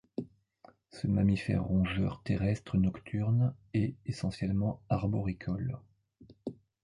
Ce 0.89 1.05
mammifère 1.05 1.63
rongeur 1.65 2.23
terrestre 2.23 2.75
nocturne 2.75 3.53
est 3.75 3.93
essentiellement 4.07 4.81
arboricole. 4.89 5.77